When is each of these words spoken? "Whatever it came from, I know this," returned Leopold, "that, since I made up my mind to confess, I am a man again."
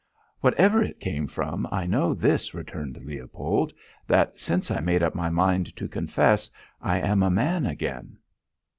"Whatever 0.39 0.81
it 0.81 0.99
came 0.99 1.27
from, 1.27 1.67
I 1.71 1.85
know 1.85 2.15
this," 2.15 2.55
returned 2.55 2.97
Leopold, 3.05 3.71
"that, 4.07 4.39
since 4.39 4.71
I 4.71 4.79
made 4.79 5.03
up 5.03 5.13
my 5.13 5.29
mind 5.29 5.75
to 5.75 5.87
confess, 5.87 6.49
I 6.81 6.97
am 6.97 7.21
a 7.21 7.29
man 7.29 7.67
again." 7.67 8.17